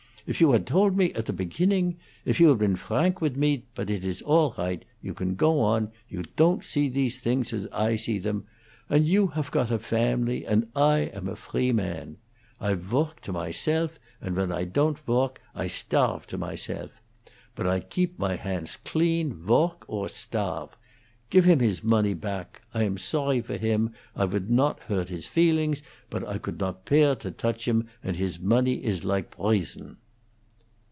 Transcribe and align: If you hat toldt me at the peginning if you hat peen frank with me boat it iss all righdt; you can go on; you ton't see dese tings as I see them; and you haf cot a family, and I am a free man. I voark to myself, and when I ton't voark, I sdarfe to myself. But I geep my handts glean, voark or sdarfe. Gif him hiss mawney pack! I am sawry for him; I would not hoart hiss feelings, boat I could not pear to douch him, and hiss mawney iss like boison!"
If 0.27 0.39
you 0.39 0.51
hat 0.51 0.67
toldt 0.67 0.93
me 0.95 1.11
at 1.13 1.25
the 1.25 1.33
peginning 1.33 1.97
if 2.25 2.39
you 2.39 2.49
hat 2.49 2.59
peen 2.59 2.75
frank 2.75 3.21
with 3.21 3.35
me 3.35 3.65
boat 3.73 3.89
it 3.89 4.05
iss 4.05 4.21
all 4.21 4.53
righdt; 4.55 4.83
you 5.01 5.15
can 5.15 5.33
go 5.33 5.61
on; 5.61 5.91
you 6.07 6.21
ton't 6.21 6.63
see 6.63 6.89
dese 6.89 7.19
tings 7.19 7.51
as 7.51 7.67
I 7.71 7.95
see 7.95 8.19
them; 8.19 8.45
and 8.87 9.05
you 9.07 9.27
haf 9.27 9.49
cot 9.49 9.71
a 9.71 9.79
family, 9.79 10.45
and 10.45 10.67
I 10.75 10.99
am 10.99 11.27
a 11.27 11.35
free 11.35 11.73
man. 11.73 12.17
I 12.61 12.75
voark 12.75 13.19
to 13.21 13.33
myself, 13.33 13.97
and 14.21 14.35
when 14.35 14.51
I 14.51 14.63
ton't 14.65 14.99
voark, 15.07 15.37
I 15.55 15.65
sdarfe 15.65 16.27
to 16.27 16.37
myself. 16.37 16.91
But 17.55 17.65
I 17.67 17.79
geep 17.79 18.19
my 18.19 18.35
handts 18.35 18.77
glean, 18.77 19.33
voark 19.33 19.81
or 19.87 20.05
sdarfe. 20.05 20.73
Gif 21.31 21.45
him 21.45 21.59
hiss 21.61 21.83
mawney 21.83 22.13
pack! 22.13 22.61
I 22.75 22.83
am 22.83 22.99
sawry 22.99 23.41
for 23.41 23.57
him; 23.57 23.91
I 24.15 24.25
would 24.25 24.51
not 24.51 24.81
hoart 24.81 25.09
hiss 25.09 25.25
feelings, 25.25 25.81
boat 26.11 26.23
I 26.25 26.37
could 26.37 26.59
not 26.59 26.85
pear 26.85 27.15
to 27.15 27.31
douch 27.31 27.65
him, 27.67 27.87
and 28.03 28.15
hiss 28.17 28.39
mawney 28.39 28.83
iss 28.85 29.03
like 29.03 29.35
boison!" 29.35 29.97